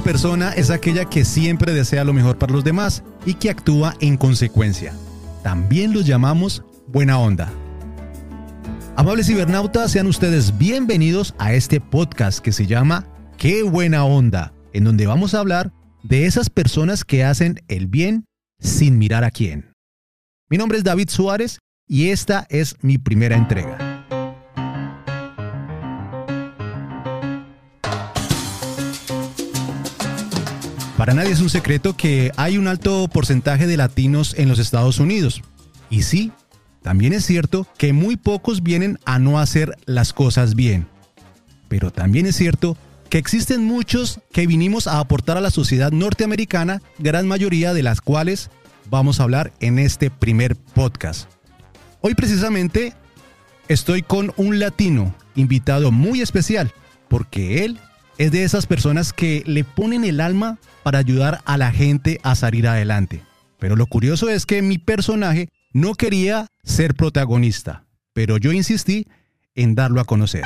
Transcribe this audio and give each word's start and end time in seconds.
persona 0.00 0.52
es 0.52 0.70
aquella 0.70 1.04
que 1.04 1.24
siempre 1.24 1.72
desea 1.72 2.04
lo 2.04 2.12
mejor 2.12 2.38
para 2.38 2.52
los 2.52 2.64
demás 2.64 3.02
y 3.24 3.34
que 3.34 3.50
actúa 3.50 3.94
en 4.00 4.16
consecuencia. 4.16 4.94
También 5.42 5.92
los 5.92 6.06
llamamos 6.06 6.64
buena 6.86 7.18
onda. 7.18 7.52
Amables 8.96 9.26
cibernautas, 9.26 9.92
sean 9.92 10.06
ustedes 10.06 10.58
bienvenidos 10.58 11.34
a 11.38 11.54
este 11.54 11.80
podcast 11.80 12.40
que 12.40 12.52
se 12.52 12.66
llama 12.66 13.06
Qué 13.38 13.62
buena 13.62 14.04
onda, 14.04 14.52
en 14.72 14.84
donde 14.84 15.06
vamos 15.06 15.34
a 15.34 15.40
hablar 15.40 15.72
de 16.02 16.26
esas 16.26 16.50
personas 16.50 17.04
que 17.04 17.24
hacen 17.24 17.62
el 17.68 17.86
bien 17.86 18.26
sin 18.58 18.98
mirar 18.98 19.24
a 19.24 19.30
quién. 19.30 19.72
Mi 20.50 20.58
nombre 20.58 20.78
es 20.78 20.84
David 20.84 21.08
Suárez 21.08 21.58
y 21.86 22.10
esta 22.10 22.46
es 22.50 22.76
mi 22.82 22.98
primera 22.98 23.36
entrega. 23.36 23.89
Para 31.10 31.22
nadie 31.22 31.34
es 31.34 31.40
un 31.40 31.50
secreto 31.50 31.96
que 31.96 32.30
hay 32.36 32.56
un 32.56 32.68
alto 32.68 33.08
porcentaje 33.08 33.66
de 33.66 33.76
latinos 33.76 34.32
en 34.38 34.48
los 34.48 34.60
Estados 34.60 35.00
Unidos. 35.00 35.42
Y 35.90 36.02
sí, 36.02 36.30
también 36.82 37.12
es 37.12 37.26
cierto 37.26 37.66
que 37.76 37.92
muy 37.92 38.14
pocos 38.14 38.62
vienen 38.62 38.96
a 39.04 39.18
no 39.18 39.40
hacer 39.40 39.76
las 39.86 40.12
cosas 40.12 40.54
bien. 40.54 40.86
Pero 41.66 41.90
también 41.90 42.26
es 42.26 42.36
cierto 42.36 42.76
que 43.08 43.18
existen 43.18 43.64
muchos 43.64 44.20
que 44.30 44.46
vinimos 44.46 44.86
a 44.86 45.00
aportar 45.00 45.36
a 45.36 45.40
la 45.40 45.50
sociedad 45.50 45.90
norteamericana, 45.90 46.80
gran 47.00 47.26
mayoría 47.26 47.74
de 47.74 47.82
las 47.82 48.00
cuales 48.00 48.48
vamos 48.88 49.18
a 49.18 49.24
hablar 49.24 49.52
en 49.58 49.80
este 49.80 50.10
primer 50.10 50.54
podcast. 50.54 51.28
Hoy 52.02 52.14
precisamente 52.14 52.94
estoy 53.66 54.02
con 54.02 54.32
un 54.36 54.60
latino 54.60 55.12
invitado 55.34 55.90
muy 55.90 56.20
especial, 56.20 56.70
porque 57.08 57.64
él 57.64 57.80
es 58.20 58.30
de 58.32 58.44
esas 58.44 58.66
personas 58.66 59.14
que 59.14 59.42
le 59.46 59.64
ponen 59.64 60.04
el 60.04 60.20
alma 60.20 60.58
para 60.82 60.98
ayudar 60.98 61.40
a 61.46 61.56
la 61.56 61.72
gente 61.72 62.20
a 62.22 62.34
salir 62.34 62.68
adelante. 62.68 63.22
Pero 63.58 63.76
lo 63.76 63.86
curioso 63.86 64.28
es 64.28 64.44
que 64.44 64.60
mi 64.60 64.76
personaje 64.76 65.48
no 65.72 65.94
quería 65.94 66.46
ser 66.62 66.94
protagonista, 66.94 67.86
pero 68.12 68.36
yo 68.36 68.52
insistí 68.52 69.06
en 69.54 69.74
darlo 69.74 70.02
a 70.02 70.04
conocer. 70.04 70.44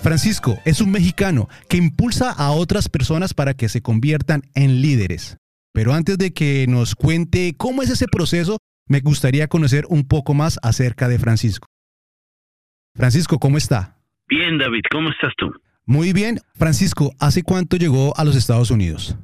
Francisco 0.00 0.60
es 0.64 0.80
un 0.80 0.92
mexicano 0.92 1.48
que 1.68 1.78
impulsa 1.78 2.30
a 2.30 2.52
otras 2.52 2.88
personas 2.88 3.34
para 3.34 3.54
que 3.54 3.68
se 3.68 3.82
conviertan 3.82 4.44
en 4.54 4.82
líderes. 4.82 5.36
Pero 5.72 5.94
antes 5.94 6.16
de 6.16 6.32
que 6.32 6.66
nos 6.68 6.94
cuente 6.94 7.56
cómo 7.56 7.82
es 7.82 7.90
ese 7.90 8.06
proceso, 8.06 8.58
me 8.86 9.00
gustaría 9.00 9.48
conocer 9.48 9.84
un 9.88 10.06
poco 10.06 10.32
más 10.32 10.60
acerca 10.62 11.08
de 11.08 11.18
Francisco. 11.18 11.66
Francisco, 12.96 13.38
¿cómo 13.38 13.58
está? 13.58 13.94
Bien, 14.28 14.58
David, 14.58 14.82
¿cómo 14.90 15.10
estás 15.10 15.32
tú? 15.36 15.52
Muy 15.84 16.12
bien. 16.12 16.38
Francisco, 16.54 17.12
¿hace 17.20 17.42
cuánto 17.42 17.76
llegó 17.76 18.16
a 18.16 18.24
los 18.24 18.36
Estados 18.36 18.70
Unidos? 18.70 19.16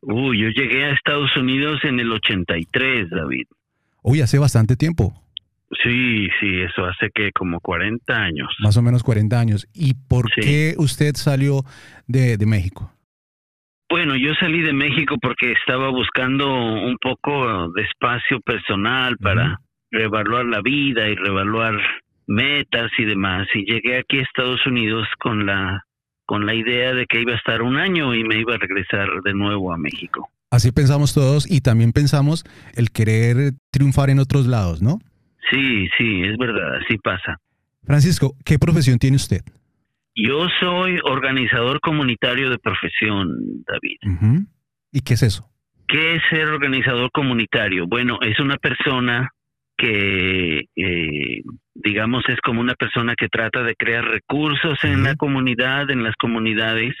Uy, 0.00 0.40
yo 0.40 0.48
llegué 0.48 0.84
a 0.84 0.92
Estados 0.92 1.36
Unidos 1.36 1.80
en 1.84 2.00
el 2.00 2.10
83, 2.10 3.10
David. 3.10 3.46
Uy, 4.02 4.20
hace 4.20 4.38
bastante 4.38 4.76
tiempo. 4.76 5.12
Sí, 5.82 6.28
sí, 6.40 6.60
eso 6.62 6.86
hace 6.86 7.10
que 7.14 7.30
como 7.32 7.60
40 7.60 8.14
años. 8.14 8.48
Más 8.60 8.76
o 8.76 8.82
menos 8.82 9.02
40 9.02 9.38
años. 9.38 9.68
¿Y 9.74 9.94
por 10.08 10.30
qué 10.30 10.74
usted 10.78 11.14
salió 11.14 11.60
de, 12.06 12.38
de, 12.38 12.46
México? 12.46 12.90
Bueno, 13.90 14.16
yo 14.16 14.32
salí 14.40 14.62
de 14.62 14.72
México 14.72 15.16
porque 15.20 15.52
estaba 15.52 15.90
buscando 15.90 16.46
un 16.50 16.96
poco 16.98 17.70
de 17.72 17.82
espacio 17.82 18.40
personal 18.40 19.18
para 19.18 19.60
reevaluar 19.90 20.46
la 20.46 20.62
vida 20.62 21.08
y 21.08 21.14
reevaluar 21.14 21.78
metas 22.28 22.90
y 22.98 23.04
demás. 23.04 23.48
Y 23.54 23.64
llegué 23.64 23.98
aquí 23.98 24.18
a 24.18 24.22
Estados 24.22 24.64
Unidos 24.66 25.08
con 25.18 25.46
la 25.46 25.82
con 26.26 26.44
la 26.44 26.54
idea 26.54 26.92
de 26.92 27.06
que 27.06 27.22
iba 27.22 27.32
a 27.32 27.36
estar 27.36 27.62
un 27.62 27.78
año 27.78 28.14
y 28.14 28.22
me 28.22 28.38
iba 28.38 28.54
a 28.54 28.58
regresar 28.58 29.08
de 29.24 29.32
nuevo 29.32 29.72
a 29.72 29.78
México. 29.78 30.28
Así 30.50 30.72
pensamos 30.72 31.14
todos 31.14 31.50
y 31.50 31.62
también 31.62 31.92
pensamos 31.92 32.44
el 32.76 32.90
querer 32.90 33.52
triunfar 33.70 34.10
en 34.10 34.18
otros 34.18 34.46
lados, 34.46 34.82
¿no? 34.82 34.98
Sí, 35.50 35.88
sí, 35.96 36.22
es 36.24 36.36
verdad, 36.36 36.76
así 36.76 36.98
pasa. 36.98 37.38
Francisco, 37.82 38.34
¿qué 38.44 38.58
profesión 38.58 38.98
tiene 38.98 39.16
usted? 39.16 39.40
Yo 40.14 40.46
soy 40.60 40.98
organizador 41.04 41.80
comunitario 41.80 42.50
de 42.50 42.58
profesión, 42.58 43.64
David. 43.66 44.44
¿Y 44.92 45.00
qué 45.00 45.14
es 45.14 45.22
eso? 45.22 45.48
¿Qué 45.86 46.16
es 46.16 46.22
ser 46.28 46.48
organizador 46.48 47.10
comunitario? 47.10 47.86
Bueno, 47.86 48.18
es 48.20 48.38
una 48.38 48.58
persona 48.58 49.32
que, 49.78 50.64
eh, 50.76 51.42
digamos, 51.74 52.24
es 52.28 52.38
como 52.40 52.60
una 52.60 52.74
persona 52.74 53.14
que 53.16 53.28
trata 53.28 53.62
de 53.62 53.76
crear 53.76 54.04
recursos 54.04 54.82
en 54.82 55.04
la 55.04 55.14
comunidad, 55.14 55.90
en 55.90 56.02
las 56.02 56.16
comunidades, 56.16 56.94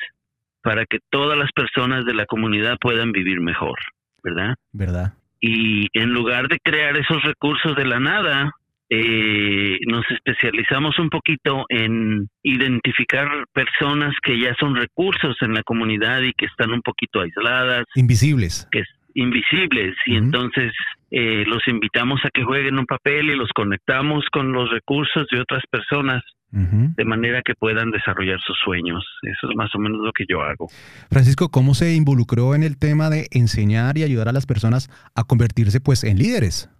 para 0.62 0.86
que 0.86 0.98
todas 1.10 1.36
las 1.36 1.50
personas 1.52 2.04
de 2.06 2.14
la 2.14 2.24
comunidad 2.26 2.78
puedan 2.80 3.10
vivir 3.12 3.40
mejor, 3.40 3.78
¿verdad? 4.22 4.54
¿Verdad? 4.72 5.14
Y 5.40 5.88
en 5.92 6.10
lugar 6.10 6.48
de 6.48 6.58
crear 6.62 6.96
esos 6.96 7.22
recursos 7.22 7.76
de 7.76 7.84
la 7.84 8.00
nada, 8.00 8.52
eh, 8.90 9.78
nos 9.86 10.04
especializamos 10.10 10.98
un 10.98 11.10
poquito 11.10 11.66
en 11.68 12.28
identificar 12.42 13.28
personas 13.52 14.14
que 14.22 14.38
ya 14.38 14.54
son 14.58 14.76
recursos 14.76 15.36
en 15.40 15.52
la 15.52 15.62
comunidad 15.62 16.22
y 16.22 16.32
que 16.32 16.46
están 16.46 16.72
un 16.72 16.82
poquito 16.82 17.20
aisladas. 17.20 17.84
Invisibles. 17.94 18.68
Que 18.70 18.84
invisibles. 19.14 19.96
Y 20.06 20.16
entonces 20.16 20.72
eh, 21.10 21.44
los 21.46 21.66
invitamos 21.68 22.20
a 22.24 22.30
que 22.30 22.44
jueguen 22.44 22.78
un 22.78 22.86
papel 22.86 23.30
y 23.30 23.36
los 23.36 23.50
conectamos 23.54 24.26
con 24.30 24.52
los 24.52 24.70
recursos 24.70 25.26
de 25.30 25.40
otras 25.40 25.62
personas 25.70 26.22
de 26.50 27.04
manera 27.04 27.42
que 27.42 27.54
puedan 27.54 27.90
desarrollar 27.90 28.40
sus 28.40 28.56
sueños. 28.64 29.04
Eso 29.22 29.50
es 29.50 29.56
más 29.56 29.68
o 29.74 29.78
menos 29.78 30.00
lo 30.00 30.12
que 30.12 30.24
yo 30.26 30.40
hago. 30.40 30.68
Francisco, 31.10 31.50
¿cómo 31.50 31.74
se 31.74 31.94
involucró 31.94 32.54
en 32.54 32.62
el 32.62 32.78
tema 32.78 33.10
de 33.10 33.26
enseñar 33.32 33.98
y 33.98 34.02
ayudar 34.02 34.28
a 34.28 34.32
las 34.32 34.46
personas 34.46 34.88
a 35.14 35.24
convertirse 35.24 35.78
pues 35.78 36.04
en 36.04 36.16
líderes? 36.16 36.70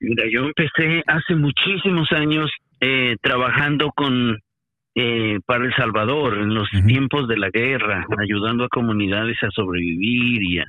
Mira, 0.00 0.24
yo 0.32 0.46
empecé 0.46 1.02
hace 1.06 1.34
muchísimos 1.34 2.10
años 2.12 2.50
eh, 2.80 3.16
trabajando 3.20 3.90
con 3.94 4.38
eh, 4.94 5.38
para 5.44 5.64
El 5.66 5.74
Salvador 5.74 6.38
en 6.38 6.54
los 6.54 6.68
tiempos 6.86 7.28
de 7.28 7.36
la 7.36 7.50
guerra, 7.50 8.06
ayudando 8.18 8.64
a 8.64 8.68
comunidades 8.68 9.36
a 9.42 9.50
sobrevivir 9.50 10.42
y 10.42 10.58
a 10.58 10.64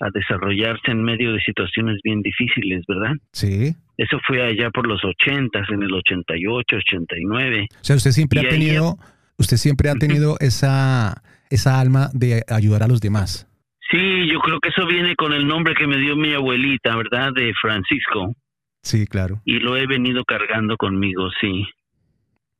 a 0.00 0.10
desarrollarse 0.12 0.90
en 0.90 1.02
medio 1.02 1.32
de 1.32 1.40
situaciones 1.40 1.98
bien 2.02 2.22
difíciles, 2.22 2.84
¿verdad? 2.88 3.12
Sí. 3.32 3.74
Eso 3.96 4.18
fue 4.26 4.42
allá 4.42 4.70
por 4.70 4.86
los 4.86 5.04
80, 5.04 5.62
en 5.68 5.82
el 5.82 5.92
88, 5.92 6.76
89. 6.76 7.68
O 7.70 7.84
sea, 7.84 7.96
usted 7.96 8.10
siempre 8.12 8.40
ha 8.40 8.48
tenido, 8.48 8.96
usted 9.36 9.58
siempre 9.58 9.90
ha 9.90 9.94
tenido 9.94 10.36
esa, 10.40 11.22
esa 11.50 11.78
alma 11.78 12.08
de 12.14 12.42
ayudar 12.48 12.82
a 12.82 12.88
los 12.88 13.00
demás. 13.00 13.46
Sí, 13.90 14.28
yo 14.32 14.38
creo 14.40 14.58
que 14.60 14.70
eso 14.70 14.86
viene 14.86 15.16
con 15.16 15.32
el 15.32 15.46
nombre 15.46 15.74
que 15.74 15.86
me 15.86 15.98
dio 15.98 16.16
mi 16.16 16.32
abuelita, 16.32 16.96
¿verdad? 16.96 17.32
De 17.34 17.52
Francisco. 17.60 18.34
Sí, 18.82 19.06
claro. 19.06 19.42
Y 19.44 19.58
lo 19.58 19.76
he 19.76 19.86
venido 19.86 20.24
cargando 20.24 20.76
conmigo, 20.76 21.28
sí. 21.40 21.66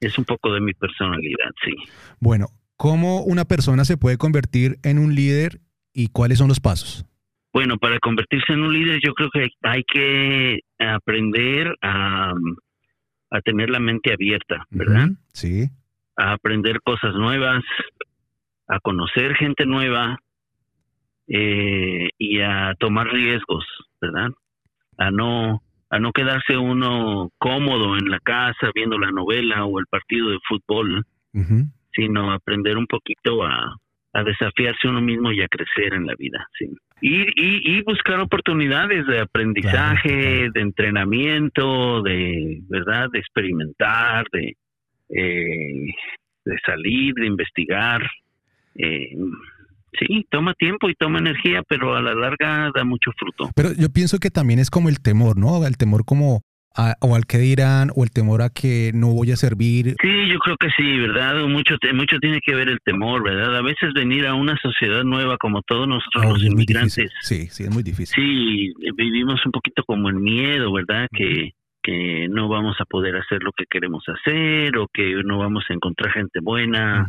Es 0.01 0.19
un 0.19 0.25
poco 0.25 0.53
de 0.53 0.61
mi 0.61 0.75
personalidad, 0.75 1.51
sí. 1.65 1.73
Bueno, 2.19 2.49
¿cómo 2.77 3.23
una 3.23 3.45
persona 3.45 3.85
se 3.85 3.97
puede 3.97 4.19
convertir 4.19 4.79
en 4.83 4.99
un 4.99 5.15
líder 5.15 5.61
y 5.95 6.09
cuáles 6.09 6.39
son 6.39 6.49
los 6.49 6.61
pasos? 6.61 7.07
Bueno, 7.53 7.79
para 7.79 7.99
convertirse 7.99 8.53
en 8.53 8.63
un 8.63 8.73
líder 8.73 9.01
yo 9.03 9.13
creo 9.15 9.31
que 9.31 9.49
hay 9.63 9.83
que 9.85 10.61
aprender 10.79 11.77
a, 11.83 12.33
tener 13.45 13.71
la 13.71 13.79
mente 13.79 14.13
abierta, 14.13 14.67
¿verdad? 14.71 15.09
Sí. 15.33 15.69
A 16.17 16.33
aprender 16.33 16.81
cosas 16.83 17.15
nuevas, 17.15 17.63
a 18.67 18.81
conocer 18.81 19.35
gente 19.37 19.67
nueva 19.67 20.19
eh, 21.29 22.09
y 22.19 22.41
a 22.41 22.75
tomar 22.79 23.09
riesgos, 23.09 23.65
¿verdad? 24.01 24.31
A 24.99 25.11
no 25.11 25.63
a 25.91 25.99
no 25.99 26.13
quedarse 26.13 26.57
uno 26.57 27.31
cómodo 27.39 27.97
en 27.97 28.11
la 28.11 28.21
casa 28.21 28.71
viendo 28.75 28.97
la 28.97 29.11
novela 29.11 29.65
o 29.65 29.81
el 29.81 29.87
partido 29.87 30.31
de 30.31 30.39
fútbol, 30.49 31.05
sino 31.93 32.33
aprender 32.33 32.79
un 32.79 32.87
poquito 32.87 33.43
a, 33.45 33.77
a 34.13 34.23
desafiarse 34.25 34.89
uno 34.89 35.01
mismo 35.01 35.33
y 35.33 35.43
a 35.43 35.49
crecer 35.49 35.95
en 35.95 36.07
la 36.07 36.15
vida, 36.19 36.47
sí. 36.59 36.69
Y, 37.03 37.25
y, 37.35 37.83
buscar 37.83 38.21
oportunidades 38.21 39.07
de 39.07 39.21
aprendizaje, 39.21 40.51
de 40.53 40.61
entrenamiento, 40.61 42.03
de 42.03 42.61
verdad, 42.69 43.09
de 43.11 43.21
experimentar, 43.21 44.27
de, 44.31 44.55
eh, 45.09 45.95
de 46.45 46.57
salir, 46.67 47.15
de 47.15 47.27
investigar. 47.27 48.03
Eh, 48.75 49.17
sí, 49.99 50.27
toma 50.29 50.53
tiempo 50.55 50.91
y 50.91 50.95
toma 50.95 51.21
energía, 51.21 51.63
pero 51.67 51.97
a 51.97 52.03
la 52.03 52.15
larga 52.15 52.71
da 52.75 52.85
mucho 52.85 53.13
fruto. 53.19 53.51
Pero 53.57 53.71
yo 53.73 53.89
pienso 53.89 54.19
que 54.19 54.31
también 54.31 54.59
es 54.59 54.69
como 54.69 54.91
el 54.91 55.01
temor, 55.01 55.39
¿no? 55.39 55.67
El 55.67 55.79
temor 55.79 56.05
como 56.05 56.43
o 57.01 57.15
al 57.15 57.27
que 57.27 57.39
dirán 57.39 57.91
o 57.95 58.05
el 58.05 58.11
temor 58.11 58.43
a 58.43 58.51
que 58.51 58.93
no 58.95 59.09
voy 59.09 59.33
a 59.33 59.37
servir. 59.37 59.97
Sí, 60.01 60.29
yo 60.33 60.39
creo 60.39 60.57
que 60.57 60.69
sí, 60.77 60.99
¿verdad? 60.99 61.47
Mucho, 61.47 61.77
mucho 61.95 62.19
tiene 62.19 62.41
que 62.45 62.55
ver 62.55 62.69
el 62.69 62.79
temor, 62.85 63.23
¿verdad? 63.23 63.57
A 63.57 63.63
veces 63.63 63.93
venir 63.95 64.27
a 64.27 64.35
una 64.35 64.57
sociedad 64.63 65.03
nueva 65.05 65.37
como 65.37 65.63
todos 65.63 65.89
nosotros 65.89 66.25
los 66.25 66.45
inmigrantes. 66.45 67.13
Sí, 67.21 67.49
sí, 67.49 67.65
es 67.65 67.71
muy 67.71 67.83
difícil. 67.83 68.15
Sí, 68.15 68.73
vivimos 68.97 69.45
un 69.45 69.53
poquito 69.53 69.83
como 69.85 70.09
el 70.09 70.17
miedo, 70.17 70.73
¿verdad? 70.73 71.09
Que 71.13 71.53
que 71.83 72.29
no 72.29 72.49
vamos 72.49 72.77
a 72.81 72.85
poder 72.85 73.17
hacer 73.17 73.43
lo 73.43 73.53
que 73.53 73.65
queremos 73.65 74.05
hacer 74.07 74.77
o 74.77 74.87
que 74.93 75.23
no 75.25 75.39
vamos 75.39 75.65
a 75.69 75.75
encontrar 75.75 76.13
gente 76.13 76.41
buena 76.41 77.07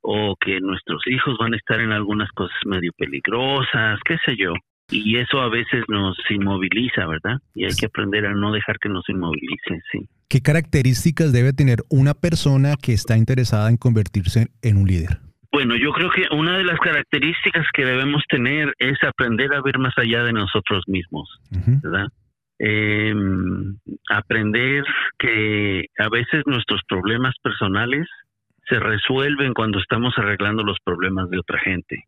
o 0.00 0.36
que 0.38 0.60
nuestros 0.60 1.02
hijos 1.06 1.36
van 1.38 1.54
a 1.54 1.56
estar 1.56 1.80
en 1.80 1.92
algunas 1.92 2.30
cosas 2.32 2.56
medio 2.66 2.92
peligrosas, 2.96 4.00
qué 4.04 4.18
sé 4.26 4.36
yo. 4.36 4.52
Y 4.92 5.16
eso 5.16 5.40
a 5.40 5.48
veces 5.48 5.84
nos 5.88 6.16
inmoviliza, 6.30 7.06
¿verdad? 7.06 7.38
Y 7.54 7.64
hay 7.64 7.74
que 7.74 7.86
aprender 7.86 8.26
a 8.26 8.34
no 8.34 8.52
dejar 8.52 8.78
que 8.78 8.88
nos 8.88 9.08
inmovilice, 9.08 9.80
sí. 9.90 10.06
¿Qué 10.28 10.40
características 10.40 11.32
debe 11.32 11.52
tener 11.52 11.78
una 11.88 12.14
persona 12.14 12.74
que 12.80 12.92
está 12.92 13.16
interesada 13.16 13.68
en 13.68 13.76
convertirse 13.76 14.48
en 14.62 14.76
un 14.76 14.86
líder? 14.86 15.18
Bueno, 15.52 15.76
yo 15.76 15.92
creo 15.92 16.10
que 16.10 16.22
una 16.34 16.56
de 16.56 16.64
las 16.64 16.78
características 16.78 17.66
que 17.74 17.84
debemos 17.84 18.22
tener 18.28 18.72
es 18.78 18.96
aprender 19.06 19.52
a 19.54 19.60
ver 19.60 19.78
más 19.78 19.92
allá 19.98 20.24
de 20.24 20.32
nosotros 20.32 20.84
mismos, 20.86 21.28
¿verdad? 21.82 22.06
Eh, 22.58 23.14
aprender 24.08 24.84
que 25.18 25.86
a 25.98 26.08
veces 26.08 26.44
nuestros 26.46 26.80
problemas 26.88 27.34
personales 27.42 28.08
se 28.68 28.78
resuelven 28.78 29.52
cuando 29.52 29.78
estamos 29.78 30.14
arreglando 30.16 30.62
los 30.62 30.78
problemas 30.82 31.28
de 31.28 31.38
otra 31.38 31.58
gente, 31.58 32.04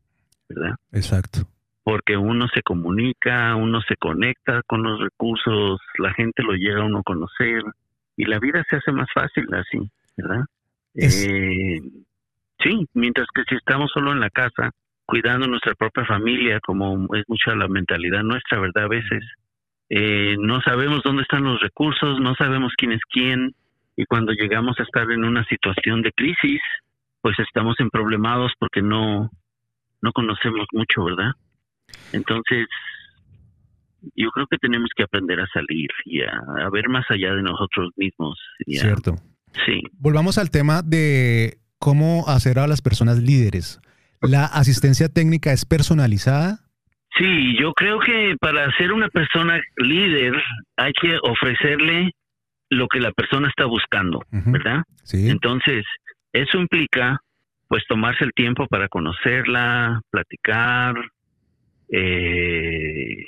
¿verdad? 0.49 0.77
Exacto. 0.93 1.41
Porque 1.85 2.17
uno 2.17 2.49
se 2.49 2.63
comunica, 2.63 3.55
uno 3.55 3.81
se 3.83 3.97
conecta 3.97 4.63
con 4.67 4.83
los 4.83 5.01
recursos, 5.01 5.81
la 5.99 6.13
gente 6.15 6.43
lo 6.43 6.55
llega 6.55 6.81
a 6.81 6.87
uno 6.87 7.01
a 7.01 7.03
conocer 7.03 7.63
y 8.17 8.25
la 8.25 8.39
vida 8.39 8.65
se 8.69 8.77
hace 8.77 8.91
más 8.91 9.09
fácil 9.13 9.47
así, 9.55 9.79
¿verdad? 10.17 10.45
Eh, 10.95 11.81
sí, 12.63 12.87
mientras 12.95 13.27
que 13.35 13.43
si 13.49 13.57
estamos 13.57 13.91
solo 13.93 14.13
en 14.13 14.21
la 14.21 14.31
casa, 14.31 14.71
cuidando 15.05 15.47
nuestra 15.47 15.75
propia 15.75 16.07
familia, 16.07 16.59
como 16.61 17.15
es 17.15 17.25
mucha 17.29 17.55
la 17.55 17.69
mentalidad 17.69 18.23
nuestra, 18.23 18.61
¿verdad? 18.61 18.85
A 18.85 18.89
veces 18.89 19.23
eh, 19.91 20.37
no 20.39 20.61
sabemos 20.63 21.03
dónde 21.05 21.23
están 21.23 21.45
los 21.45 21.61
recursos, 21.61 22.19
no 22.21 22.35
sabemos 22.37 22.73
quién 22.77 22.93
es 22.93 23.03
quién, 23.11 23.55
y 23.97 24.07
cuando 24.07 24.33
llegamos 24.33 24.79
a 24.81 24.83
estar 24.83 25.11
en 25.11 25.25
una 25.25 25.45
situación 25.45 26.03
de 26.03 26.13
crisis, 26.13 26.61
pues 27.21 27.39
estamos 27.39 27.79
en 27.79 27.91
problemados 27.91 28.53
porque 28.59 28.83
no, 28.83 29.31
no 30.03 30.13
conocemos 30.13 30.67
mucho, 30.73 31.05
¿verdad? 31.05 31.33
Entonces, 32.15 32.67
yo 34.15 34.31
creo 34.31 34.47
que 34.47 34.59
tenemos 34.59 34.91
que 34.97 35.03
aprender 35.03 35.41
a 35.41 35.47
salir 35.49 35.89
y 36.05 36.23
a, 36.23 36.69
ver 36.71 36.89
más 36.89 37.05
allá 37.11 37.35
de 37.35 37.43
nosotros 37.43 37.91
mismos. 37.97 38.39
Cierto. 38.67 39.17
Sí. 39.67 39.81
Volvamos 39.99 40.39
al 40.39 40.51
tema 40.51 40.83
de 40.83 41.59
cómo 41.79 42.25
hacer 42.29 42.59
a 42.59 42.67
las 42.67 42.83
personas 42.83 43.19
líderes. 43.19 43.81
¿La 44.21 44.47
asistencia 44.47 45.09
técnica 45.09 45.53
es 45.53 45.65
personalizada? 45.65 46.61
Sí, 47.17 47.57
yo 47.61 47.73
creo 47.75 48.01
que 48.01 48.37
para 48.41 48.75
ser 48.77 48.93
una 48.93 49.09
persona 49.09 49.61
líder 49.77 50.35
hay 50.77 50.93
que 51.01 51.17
ofrecerle 51.23 52.11
lo 52.71 52.89
que 52.89 53.01
la 53.01 53.13
persona 53.13 53.49
está 53.49 53.67
buscando, 53.67 54.21
¿verdad? 54.31 54.83
Sí. 55.05 55.29
Entonces, 55.29 55.85
eso 56.33 56.59
implica 56.59 57.21
pues 57.69 57.85
tomarse 57.89 58.25
el 58.25 58.33
tiempo 58.33 58.67
para 58.67 58.89
conocerla, 58.89 60.01
platicar, 60.11 60.97
eh, 61.97 63.25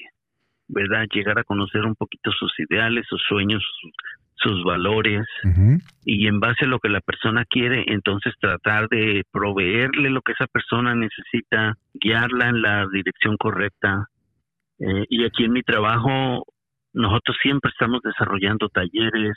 ¿verdad? 0.68 1.06
Llegar 1.12 1.38
a 1.38 1.44
conocer 1.44 1.82
un 1.82 1.94
poquito 1.94 2.32
sus 2.32 2.52
ideales, 2.58 3.06
sus 3.08 3.22
sueños, 3.28 3.64
sus, 4.34 4.62
valores 4.64 5.26
y 6.04 6.28
en 6.28 6.38
base 6.38 6.66
a 6.66 6.68
lo 6.68 6.78
que 6.78 6.88
la 6.88 7.00
persona 7.00 7.44
quiere, 7.46 7.84
entonces 7.88 8.32
tratar 8.40 8.88
de 8.88 9.24
proveerle 9.32 10.08
lo 10.08 10.20
que 10.22 10.32
esa 10.32 10.46
persona 10.46 10.94
necesita, 10.94 11.74
guiarla 11.94 12.50
en 12.50 12.62
la 12.62 12.86
dirección 12.92 13.36
correcta. 13.38 14.06
Eh, 14.78 15.04
y 15.08 15.24
aquí 15.24 15.44
en 15.44 15.52
mi 15.52 15.62
trabajo 15.62 16.44
nosotros 16.92 17.36
siempre 17.42 17.70
estamos 17.72 18.02
desarrollando 18.02 18.68
talleres, 18.68 19.34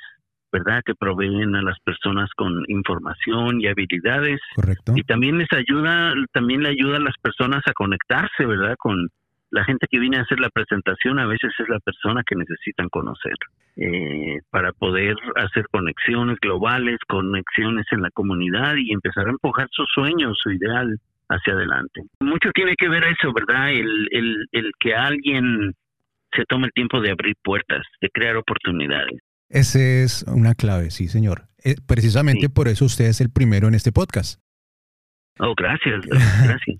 ¿verdad? 0.52 0.82
Que 0.86 0.94
proveen 0.94 1.56
a 1.56 1.64
las 1.64 1.80
personas 1.80 2.30
con 2.36 2.64
información 2.68 3.62
y 3.62 3.68
habilidades. 3.68 4.40
Correcto. 4.56 4.94
Y 4.96 5.04
también 5.04 5.40
les 5.40 5.52
ayuda, 5.54 6.14
también 6.34 6.62
le 6.62 6.70
ayuda 6.70 6.98
a 6.98 7.02
las 7.02 7.16
personas 7.22 7.62
a 7.66 7.74
conectarse, 7.74 8.46
¿verdad? 8.46 8.76
Con 8.78 9.10
la 9.52 9.64
gente 9.64 9.88
que 9.90 10.00
viene 10.00 10.18
a 10.18 10.22
hacer 10.22 10.40
la 10.40 10.50
presentación, 10.50 11.20
a 11.20 11.26
veces 11.26 11.52
es 11.58 11.70
la 11.70 11.80
persona 11.80 12.24
que 12.26 12.36
necesitan 12.36 12.90
conocer 12.90 13.36
eh, 13.78 14.40
para 14.50 14.72
poder 14.74 15.16
hacer 15.36 15.66
conexiones 15.72 16.38
globales, 16.40 16.98
conexiones 17.08 17.86
en 17.92 18.02
la 18.02 18.12
comunidad 18.12 18.76
y 18.78 18.94
empezar 18.94 19.28
a 19.28 19.32
empujar 19.32 19.68
sus 19.72 19.88
sueños, 19.94 20.38
su 20.42 20.52
ideal 20.52 20.98
hacia 21.30 21.54
adelante. 21.54 22.02
Mucho 22.20 22.52
tiene 22.54 22.76
que 22.76 22.90
ver 22.90 23.04
eso, 23.04 23.34
¿verdad? 23.34 23.72
El, 23.72 24.08
el, 24.12 24.46
el 24.52 24.72
que 24.80 24.96
alguien 24.96 25.74
se 26.36 26.44
toma 26.46 26.68
el 26.68 26.74
tiempo 26.74 27.02
de 27.02 27.12
abrir 27.12 27.36
puertas, 27.44 27.82
de 28.02 28.10
crear 28.10 28.36
oportunidades. 28.36 29.20
Esa 29.50 29.80
es 29.80 30.24
una 30.28 30.54
clave, 30.54 30.92
sí, 30.92 31.08
señor. 31.08 31.48
Eh, 31.64 31.76
precisamente 31.88 32.50
por 32.50 32.68
eso 32.68 32.86
usted 32.86 33.06
es 33.06 33.20
el 33.20 33.32
primero 33.32 33.68
en 33.68 33.74
este 33.74 33.92
podcast. 33.92 34.40
Oh, 35.40 35.54
gracias, 35.56 36.06
gracias. 36.08 36.80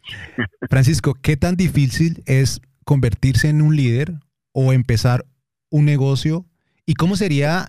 Francisco, 0.70 1.16
¿qué 1.22 1.38
tan 1.38 1.56
difícil 1.56 2.24
es 2.26 2.62
convertirse 2.86 3.50
en 3.50 3.62
un 3.62 3.76
líder 3.76 4.14
o 4.52 4.74
empezar 4.74 5.26
un 5.70 5.86
negocio? 5.86 6.46
¿Y 6.86 6.96
cómo 6.96 7.16
sería 7.16 7.68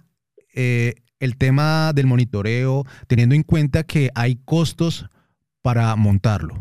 eh, 0.54 0.94
el 1.20 1.36
tema 1.38 1.92
del 1.92 2.06
monitoreo, 2.06 2.84
teniendo 3.06 3.34
en 3.34 3.44
cuenta 3.44 3.84
que 3.84 4.10
hay 4.14 4.36
costos 4.44 5.06
para 5.62 5.94
montarlo? 5.94 6.54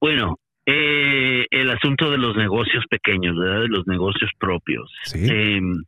Bueno, 0.00 0.38
eh, 0.66 1.46
el 1.50 1.70
asunto 1.70 2.10
de 2.10 2.18
los 2.18 2.36
negocios 2.36 2.84
pequeños, 2.88 3.36
¿verdad? 3.36 3.62
De 3.62 3.68
los 3.68 3.86
negocios 3.86 4.30
propios. 4.38 4.92
Em, 5.14 5.82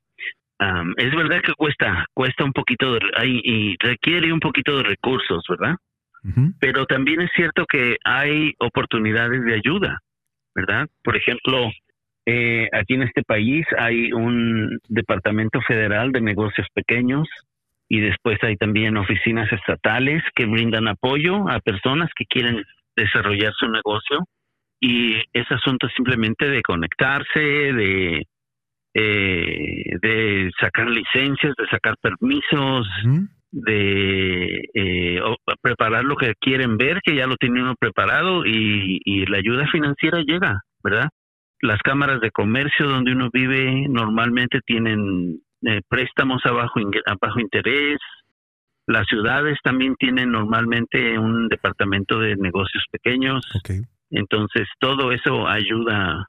es 0.97 1.15
verdad 1.15 1.43
que 1.45 1.53
cuesta, 1.55 2.07
cuesta 2.15 2.45
un 2.45 2.53
poquito 2.53 2.95
de, 2.95 3.01
y 3.45 3.77
requiere 3.79 4.33
un 4.33 4.41
poquito 4.41 4.79
de 4.79 4.83
recursos, 4.83 5.45
¿verdad? 5.49 5.77
Pero 6.59 6.87
también 6.87 7.21
es 7.21 7.31
cierto 7.37 7.67
que 7.67 7.97
hay 8.05 8.55
oportunidades 8.59 9.45
de 9.45 9.55
ayuda, 9.55 10.01
¿verdad? 10.55 10.89
Por 11.03 11.17
ejemplo, 11.17 11.71
eh, 12.27 12.69
aquí 12.73 12.95
en 12.95 13.03
este 13.03 13.23
país 13.23 13.67
hay 13.79 14.11
un 14.13 14.79
departamento 14.89 15.61
federal 15.61 16.13
de 16.13 16.23
negocios 16.23 16.67
pequeños 16.73 17.29
y 17.89 18.01
después 18.01 18.39
hay 18.43 18.57
también 18.57 18.97
oficinas 18.97 19.53
estatales 19.53 20.23
que 20.35 20.47
brindan 20.47 20.89
apoyo 20.89 21.49
a 21.49 21.61
personas 21.61 22.11
que 22.17 22.25
quieren 22.25 22.65
desarrollar 22.97 23.53
su 23.55 23.69
negocio. 23.69 24.27
Y 24.81 25.17
es 25.33 25.51
asunto 25.51 25.89
simplemente 25.95 26.49
de 26.49 26.63
conectarse, 26.63 27.41
de, 27.41 28.27
eh, 28.95 29.85
de 30.03 30.51
sacar 30.61 30.89
licencias, 30.89 31.55
de 31.57 31.67
sacar 31.69 31.97
permisos, 31.99 32.87
de 33.55 34.69
eh, 34.75 35.21
preparar 35.63 36.05
lo 36.05 36.17
que 36.17 36.35
quieren 36.41 36.77
ver, 36.77 37.01
que 37.05 37.15
ya 37.15 37.27
lo 37.27 37.37
tiene 37.37 37.63
uno 37.63 37.77
preparado 37.79 38.45
y, 38.45 39.25
la 39.27 39.39
ayuda 39.39 39.67
financiera 39.69 40.23
llega, 40.27 40.61
¿verdad? 40.83 41.09
Las 41.61 41.81
cámaras 41.83 42.21
de 42.21 42.33
comercio 42.33 42.89
donde 42.89 43.13
uno 43.13 43.31
vive 43.33 43.87
normalmente 43.89 44.61
tienen 44.67 45.39
eh, 45.63 45.81
préstamos 45.89 46.43
a 46.45 46.53
bajo, 46.53 46.81
a 46.81 47.15
bajo 47.21 47.41
interés. 47.41 47.99
Las 48.87 49.07
ciudades 49.07 49.57
también 49.63 49.95
tienen 49.97 50.33
normalmente 50.33 51.17
un 51.19 51.49
departamento 51.49 52.19
de 52.19 52.37
negocios 52.37 52.85
pequeños. 52.91 53.47
Entonces, 54.11 54.69
todo 54.81 55.13
eso 55.13 55.47
ayuda 55.47 56.27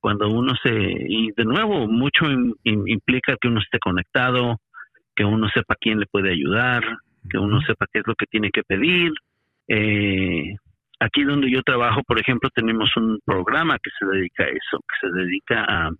cuando 0.00 0.28
uno 0.30 0.54
se... 0.62 0.72
Y 0.72 1.30
de 1.36 1.44
nuevo, 1.44 1.86
mucho 1.86 2.24
implica 2.64 3.36
que 3.40 3.48
uno 3.48 3.60
esté 3.60 3.78
conectado, 3.78 4.58
que 5.22 5.26
uno 5.26 5.48
sepa 5.54 5.76
quién 5.80 6.00
le 6.00 6.06
puede 6.06 6.32
ayudar, 6.32 6.82
que 7.30 7.38
uno 7.38 7.60
sepa 7.60 7.86
qué 7.92 8.00
es 8.00 8.06
lo 8.08 8.16
que 8.16 8.26
tiene 8.26 8.50
que 8.50 8.64
pedir. 8.64 9.12
Eh, 9.68 10.56
aquí 10.98 11.22
donde 11.22 11.48
yo 11.48 11.62
trabajo, 11.62 12.02
por 12.02 12.18
ejemplo, 12.18 12.50
tenemos 12.52 12.90
un 12.96 13.20
programa 13.24 13.78
que 13.80 13.90
se 13.96 14.04
dedica 14.04 14.42
a 14.42 14.48
eso, 14.48 14.78
que 14.80 15.06
se 15.06 15.12
dedica 15.14 15.64
a, 15.64 15.90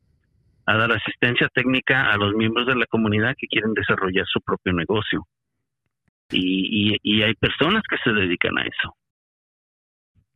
dar 0.66 0.90
asistencia 0.90 1.48
técnica 1.54 2.10
a 2.10 2.16
los 2.16 2.34
miembros 2.34 2.66
de 2.66 2.74
la 2.74 2.86
comunidad 2.86 3.36
que 3.38 3.46
quieren 3.46 3.74
desarrollar 3.74 4.26
su 4.26 4.40
propio 4.40 4.72
negocio. 4.72 5.24
y 6.30 7.22
hay 7.22 7.34
personas 7.34 7.82
que 7.88 7.98
se 8.02 8.10
dedican 8.10 8.58
a 8.58 8.62
eso. 8.62 8.96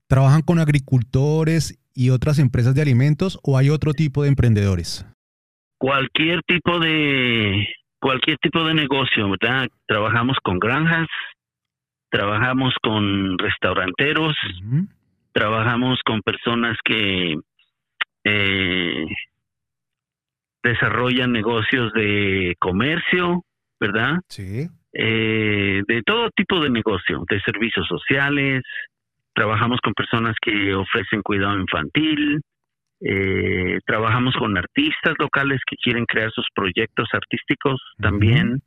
¿Trabajan 0.07 0.43
con 0.43 0.61
agricultores 0.61 1.83
y 1.93 2.11
otras 2.11 2.39
empresas 2.39 2.77
de 2.77 2.83
alimentos 2.83 3.41
o 3.43 3.59
hay 3.59 3.71
otro 3.71 3.95
tipo 3.95 4.23
de 4.23 4.29
emprendedores? 4.29 5.05
Cualquier 5.79 6.43
tipo 6.43 6.79
de 6.79 7.67
cualquier 8.01 8.39
tipo 8.39 8.65
de 8.65 8.75
negocio, 8.75 9.31
¿verdad? 9.31 9.69
Trabajamos 9.87 10.37
con 10.43 10.59
granjas, 10.59 11.09
trabajamos 12.11 12.75
con 12.83 13.39
restauranteros, 13.39 14.35
trabajamos 15.33 16.01
con 16.05 16.21
personas 16.23 16.77
que 16.85 17.37
eh, 18.25 19.07
desarrollan 20.63 21.33
negocios 21.33 21.93
de 21.93 22.55
comercio, 22.59 23.45
¿verdad? 23.81 24.21
Sí. 24.29 24.69
Eh, 24.93 25.83
de 25.87 26.03
todo 26.03 26.31
tipo 26.31 26.61
de 26.61 26.71
negocio, 26.71 27.25
de 27.29 27.41
servicios 27.43 27.87
sociales, 27.87 28.63
Trabajamos 29.37 29.81
con 29.83 29.93
personas 29.93 30.35
que 30.41 30.75
ofrecen 30.75 31.21
cuidado 31.21 31.59
infantil, 31.61 32.41
Eh, 33.01 33.79
trabajamos 33.87 34.35
con 34.39 34.57
artistas 34.57 35.15
locales 35.19 35.61
que 35.69 35.77
quieren 35.77 36.07
crear 36.07 36.31
sus 36.33 36.47
proyectos 36.55 37.09
artísticos 37.13 37.81
también. 37.99 38.63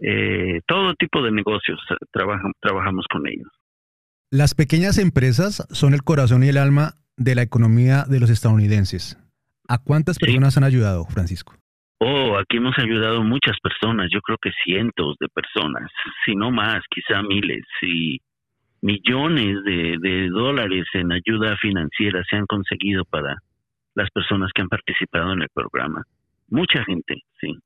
Eh, 0.00 0.60
todo 0.66 0.94
tipo 0.94 1.22
de 1.22 1.32
negocios 1.32 1.80
trabajamos 2.12 3.06
con 3.10 3.26
ellos. 3.26 3.48
Las 4.30 4.54
pequeñas 4.54 4.98
empresas 4.98 5.66
son 5.70 5.94
el 5.94 6.02
corazón 6.02 6.42
y 6.42 6.48
el 6.48 6.58
alma 6.58 6.94
de 7.16 7.34
la 7.34 7.42
economía 7.42 8.04
de 8.08 8.20
los 8.20 8.30
estadounidenses. 8.30 9.16
¿A 9.68 9.78
cuántas 9.78 10.18
personas 10.18 10.56
han 10.56 10.64
ayudado, 10.64 11.04
Francisco? 11.06 11.54
Oh, 12.00 12.36
aquí 12.36 12.58
hemos 12.58 12.76
ayudado 12.78 13.22
muchas 13.22 13.56
personas, 13.62 14.10
yo 14.12 14.20
creo 14.20 14.36
que 14.42 14.50
cientos 14.64 15.16
de 15.20 15.28
personas, 15.28 15.90
si 16.26 16.34
no 16.34 16.50
más, 16.50 16.82
quizá 16.90 17.22
miles, 17.22 17.64
y 17.80 18.18
millones 18.82 19.64
de, 19.64 20.28
dólares 20.28 20.84
en 20.92 21.12
ayuda 21.12 21.56
financiera 21.56 22.22
se 22.28 22.36
han 22.36 22.46
conseguido 22.46 23.04
para 23.06 23.36
las 23.94 24.10
personas 24.10 24.50
que 24.54 24.62
han 24.62 24.68
participado 24.68 25.32
en 25.32 25.42
el 25.42 25.48
programa. 25.52 26.02
Mucha 26.48 26.84
gente, 26.84 27.22
sí. 27.40 27.56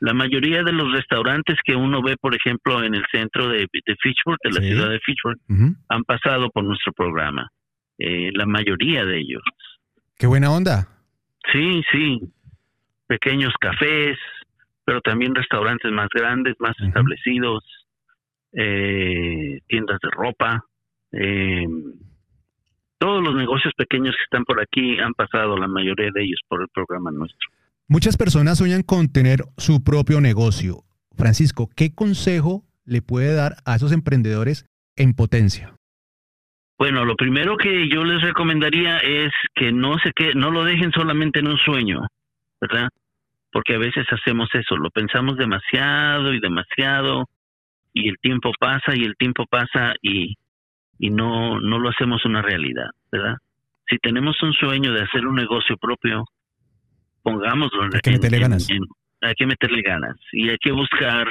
La 0.00 0.12
mayoría 0.12 0.62
de 0.62 0.72
los 0.72 0.92
restaurantes 0.92 1.56
que 1.64 1.74
uno 1.74 2.02
ve, 2.02 2.16
por 2.20 2.34
ejemplo, 2.34 2.82
en 2.82 2.94
el 2.94 3.04
centro 3.10 3.48
de, 3.48 3.60
de 3.72 3.96
Fitchburg, 4.02 4.38
de 4.42 4.50
la 4.50 4.60
ciudad 4.60 4.90
de 4.90 5.00
Fitchburg, 5.00 5.38
han 5.88 6.04
pasado 6.04 6.50
por 6.50 6.64
nuestro 6.64 6.92
programa. 6.92 7.48
Eh, 7.98 8.30
la 8.34 8.44
mayoría 8.44 9.04
de 9.04 9.18
ellos. 9.18 9.42
Qué 10.18 10.26
buena 10.26 10.50
onda. 10.50 10.88
Sí, 11.52 11.82
sí. 11.90 12.20
Pequeños 13.06 13.54
cafés, 13.60 14.18
pero 14.84 15.00
también 15.00 15.34
restaurantes 15.34 15.90
más 15.92 16.08
grandes, 16.12 16.54
más 16.58 16.74
establecidos, 16.80 17.64
eh, 18.52 19.60
tiendas 19.68 20.00
de 20.02 20.10
ropa. 20.10 20.64
Eh, 21.12 21.66
todos 23.04 23.22
los 23.22 23.34
negocios 23.34 23.74
pequeños 23.76 24.14
que 24.16 24.24
están 24.24 24.44
por 24.44 24.62
aquí 24.62 24.98
han 24.98 25.12
pasado, 25.12 25.58
la 25.58 25.68
mayoría 25.68 26.10
de 26.14 26.24
ellos, 26.24 26.40
por 26.48 26.62
el 26.62 26.68
programa 26.68 27.10
nuestro. 27.10 27.50
Muchas 27.86 28.16
personas 28.16 28.56
sueñan 28.56 28.82
con 28.82 29.12
tener 29.12 29.40
su 29.58 29.84
propio 29.84 30.22
negocio. 30.22 30.84
Francisco, 31.14 31.68
¿qué 31.76 31.94
consejo 31.94 32.64
le 32.86 33.02
puede 33.02 33.34
dar 33.34 33.56
a 33.66 33.76
esos 33.76 33.92
emprendedores 33.92 34.64
en 34.96 35.12
potencia? 35.12 35.74
Bueno, 36.78 37.04
lo 37.04 37.14
primero 37.14 37.58
que 37.58 37.90
yo 37.90 38.04
les 38.04 38.22
recomendaría 38.22 38.96
es 39.00 39.32
que 39.54 39.70
no 39.70 39.98
se 39.98 40.10
que 40.12 40.32
no 40.34 40.50
lo 40.50 40.64
dejen 40.64 40.90
solamente 40.92 41.40
en 41.40 41.48
un 41.48 41.58
sueño, 41.58 42.06
¿verdad? 42.58 42.88
Porque 43.52 43.74
a 43.74 43.78
veces 43.78 44.06
hacemos 44.10 44.48
eso, 44.54 44.76
lo 44.76 44.88
pensamos 44.88 45.36
demasiado 45.36 46.32
y 46.32 46.40
demasiado 46.40 47.28
y 47.92 48.08
el 48.08 48.16
tiempo 48.18 48.50
pasa 48.58 48.96
y 48.96 49.04
el 49.04 49.14
tiempo 49.16 49.44
pasa 49.44 49.92
y, 50.00 50.36
y 50.98 51.10
no 51.10 51.60
no 51.60 51.78
lo 51.78 51.90
hacemos 51.90 52.24
una 52.24 52.42
realidad, 52.42 52.90
¿verdad? 53.10 53.36
Si 53.88 53.98
tenemos 53.98 54.40
un 54.42 54.52
sueño 54.52 54.92
de 54.92 55.02
hacer 55.02 55.26
un 55.26 55.36
negocio 55.36 55.76
propio, 55.76 56.24
pongámoslo. 57.22 57.84
Hay 57.92 58.00
que 58.02 58.10
meterle 58.12 58.38
ganas. 58.38 58.68
hay 59.20 59.34
que 59.34 59.46
meterle 59.46 59.82
ganas 59.82 60.16
y 60.32 60.48
hay 60.48 60.58
que 60.58 60.72
buscar 60.72 61.28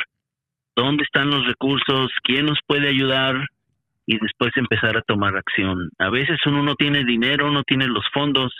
dónde 0.75 1.03
están 1.03 1.29
los 1.29 1.45
recursos, 1.45 2.11
quién 2.23 2.45
nos 2.45 2.59
puede 2.65 2.89
ayudar 2.89 3.35
y 4.05 4.19
después 4.19 4.51
empezar 4.55 4.97
a 4.97 5.01
tomar 5.01 5.35
acción. 5.37 5.89
A 5.97 6.09
veces 6.09 6.37
uno 6.45 6.63
no 6.63 6.75
tiene 6.75 7.05
dinero, 7.05 7.51
no 7.51 7.63
tiene 7.63 7.87
los 7.87 8.03
fondos 8.13 8.51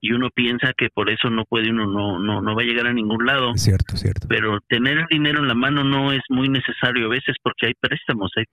y 0.00 0.12
uno 0.12 0.30
piensa 0.34 0.72
que 0.76 0.88
por 0.90 1.10
eso 1.10 1.30
no 1.30 1.44
puede 1.44 1.70
uno 1.70 1.86
no 1.86 2.18
no 2.18 2.42
no 2.42 2.54
va 2.56 2.62
a 2.62 2.64
llegar 2.64 2.86
a 2.86 2.92
ningún 2.92 3.24
lado. 3.24 3.52
Cierto, 3.54 3.96
cierto. 3.96 4.26
Pero 4.28 4.60
tener 4.68 4.98
el 4.98 5.06
dinero 5.10 5.40
en 5.40 5.48
la 5.48 5.54
mano 5.54 5.84
no 5.84 6.12
es 6.12 6.22
muy 6.28 6.48
necesario 6.48 7.06
a 7.06 7.10
veces 7.10 7.36
porque 7.42 7.66
hay 7.66 7.74
préstamos, 7.74 8.32
hay 8.36 8.44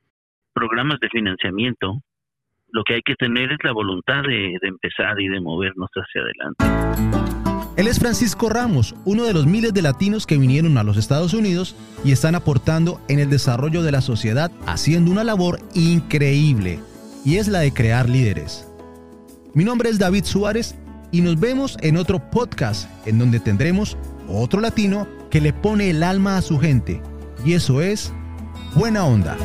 programas 0.60 1.00
de 1.00 1.08
financiamiento. 1.10 2.02
Lo 2.72 2.84
que 2.84 2.96
hay 2.96 3.02
que 3.02 3.16
tener 3.16 3.52
es 3.52 3.60
la 3.64 3.72
voluntad 3.72 4.22
de, 4.24 4.58
empezar 4.62 5.20
y 5.20 5.30
de 5.30 5.40
movernos 5.40 5.90
hacia 5.94 6.22
adelante. 6.22 7.64
Él 7.78 7.88
es 7.88 7.98
Francisco 7.98 8.50
Ramos, 8.50 8.94
uno 9.06 9.24
de 9.24 9.34
los 9.34 9.48
miles 9.48 9.74
de 9.74 9.82
latinos 9.82 10.28
que 10.28 10.38
vinieron 10.38 10.78
a 10.78 10.84
los 10.84 10.98
Estados 10.98 11.34
Unidos 11.34 11.78
y 12.04 12.12
están 12.12 12.36
aportando 12.36 13.00
en 13.08 13.20
el 13.20 13.30
desarrollo 13.30 13.84
de 13.84 13.94
la 13.94 14.02
sociedad 14.02 14.52
haciendo 14.68 15.12
una 15.12 15.24
labor 15.24 15.60
increíble, 15.74 16.80
y 17.24 17.38
es 17.38 17.48
la 17.48 17.60
de 17.60 17.74
crear 17.74 18.10
líderes. 18.10 18.68
Mi 19.54 19.64
nombre 19.64 19.90
es 19.90 19.98
David 19.98 20.26
Suárez 20.26 20.76
y 21.14 21.22
nos 21.22 21.40
vemos 21.40 21.78
en 21.82 21.96
otro 21.96 22.20
podcast 22.30 22.90
en 23.08 23.18
donde 23.18 23.40
tendremos 23.40 23.98
otro 24.28 24.60
latino 24.60 25.08
que 25.32 25.40
le 25.40 25.54
pone 25.54 25.90
el 25.90 26.04
alma 26.04 26.36
a 26.36 26.42
su 26.42 26.60
gente, 26.60 27.02
y 27.46 27.54
eso 27.54 27.82
es 27.82 28.14
buena 28.76 29.06
onda. 29.06 29.38